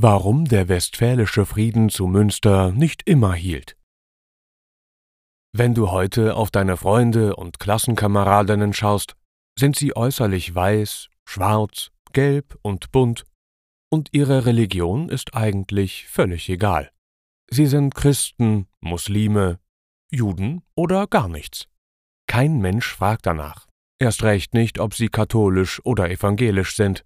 [0.00, 3.76] Warum der Westfälische Frieden zu Münster nicht immer hielt.
[5.52, 9.16] Wenn du heute auf deine Freunde und Klassenkameradinnen schaust,
[9.58, 13.24] sind sie äußerlich weiß, schwarz, gelb und bunt,
[13.90, 16.92] und ihre Religion ist eigentlich völlig egal.
[17.50, 19.58] Sie sind Christen, Muslime,
[20.12, 21.66] Juden oder gar nichts.
[22.28, 23.66] Kein Mensch fragt danach.
[23.98, 27.04] Erst recht nicht, ob sie katholisch oder evangelisch sind.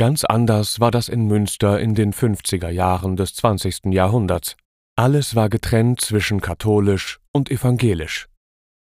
[0.00, 3.92] Ganz anders war das in Münster in den 50er Jahren des 20.
[3.92, 4.56] Jahrhunderts.
[4.96, 8.26] Alles war getrennt zwischen katholisch und evangelisch.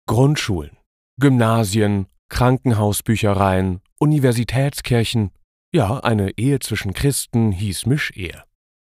[0.06, 0.78] Grundschulen,
[1.20, 5.32] Gymnasien, Krankenhausbüchereien, Universitätskirchen,
[5.74, 8.44] ja, eine Ehe zwischen Christen hieß Mischehe.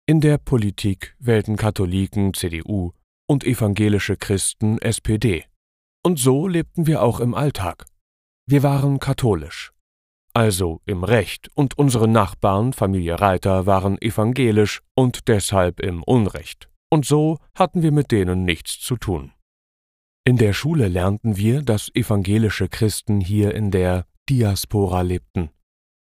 [0.06, 2.92] In der Politik wählten Katholiken CDU
[3.26, 5.46] und evangelische Christen SPD.
[6.04, 7.86] Und so lebten wir auch im Alltag.
[8.48, 9.72] Wir waren katholisch,
[10.34, 17.06] also im Recht, und unsere Nachbarn, Familie Reiter, waren evangelisch und deshalb im Unrecht, und
[17.06, 19.32] so hatten wir mit denen nichts zu tun.
[20.24, 25.50] In der Schule lernten wir, dass evangelische Christen hier in der Diaspora lebten,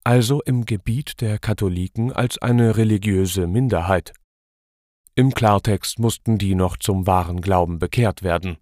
[0.05, 4.13] also im Gebiet der Katholiken als eine religiöse Minderheit.
[5.15, 8.59] Im Klartext mussten die noch zum wahren Glauben bekehrt werden.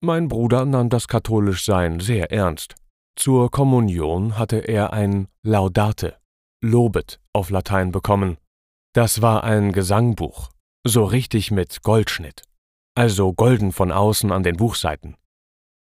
[0.00, 2.74] Mein Bruder nahm das Katholischsein sehr ernst.
[3.16, 6.18] Zur Kommunion hatte er ein Laudate,
[6.62, 8.38] Lobet auf Latein bekommen.
[8.94, 10.50] Das war ein Gesangbuch,
[10.86, 12.42] so richtig mit Goldschnitt,
[12.96, 15.16] also golden von außen an den Buchseiten.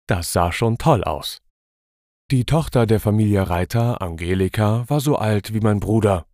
[0.07, 1.39] Das sah schon toll aus.
[2.31, 6.25] Die Tochter der Familie Reiter, Angelika, war so alt wie mein Bruder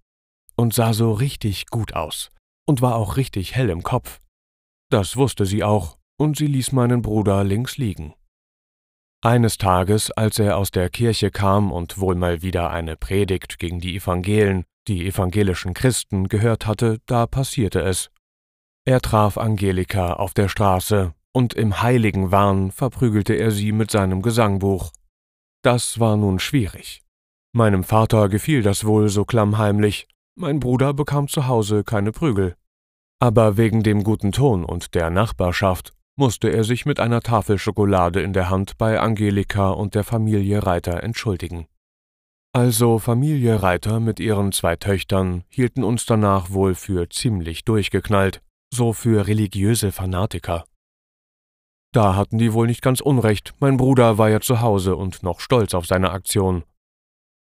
[0.55, 2.31] und sah so richtig gut aus
[2.67, 4.19] und war auch richtig hell im Kopf.
[4.91, 8.13] Das wusste sie auch, und sie ließ meinen Bruder links liegen.
[9.21, 13.81] Eines Tages, als er aus der Kirche kam und wohl mal wieder eine Predigt gegen
[13.81, 18.09] die Evangelen, die evangelischen Christen, gehört hatte, da passierte es.
[18.85, 24.21] Er traf Angelika auf der Straße, und im heiligen Wahn verprügelte er sie mit seinem
[24.21, 24.91] Gesangbuch.
[25.63, 27.03] Das war nun schwierig.
[27.51, 32.55] Meinem Vater gefiel das wohl so klammheimlich, mein Bruder bekam zu Hause keine Prügel.
[33.19, 38.21] Aber wegen dem guten Ton und der Nachbarschaft musste er sich mit einer Tafel Schokolade
[38.21, 41.65] in der Hand bei Angelika und der Familie Reiter entschuldigen.
[42.53, 48.41] Also Familie Reiter mit ihren zwei Töchtern hielten uns danach wohl für ziemlich durchgeknallt,
[48.71, 50.65] so für religiöse Fanatiker.
[51.93, 55.39] Da hatten die wohl nicht ganz unrecht, mein Bruder war ja zu Hause und noch
[55.39, 56.63] stolz auf seine Aktion.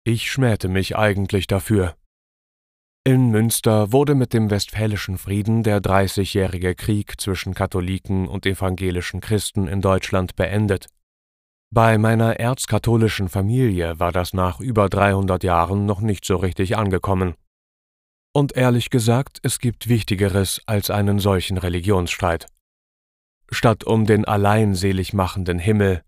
[0.05, 1.97] Ich schmähte mich eigentlich dafür,
[3.09, 9.67] in Münster wurde mit dem Westfälischen Frieden der Dreißigjährige Krieg zwischen Katholiken und evangelischen Christen
[9.67, 10.89] in Deutschland beendet.
[11.71, 17.33] Bei meiner erzkatholischen Familie war das nach über 300 Jahren noch nicht so richtig angekommen.
[18.35, 22.47] Und ehrlich gesagt, es gibt Wichtigeres als einen solchen Religionsstreit.
[23.51, 26.03] Statt um den allein selig machenden Himmel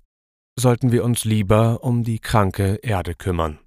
[0.54, 3.58] sollten wir uns lieber um die kranke Erde kümmern.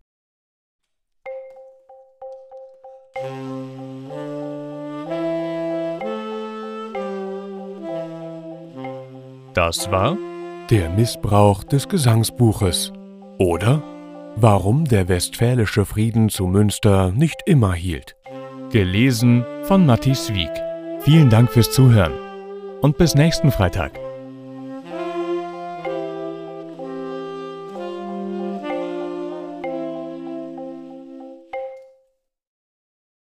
[9.54, 10.18] Das war
[10.70, 12.92] der Missbrauch des Gesangsbuches
[13.38, 13.84] oder
[14.36, 18.16] Warum der Westfälische Frieden zu Münster nicht immer hielt.
[18.72, 20.50] Gelesen von Matthias Wieck.
[21.02, 22.14] Vielen Dank fürs Zuhören
[22.82, 24.03] und bis nächsten Freitag.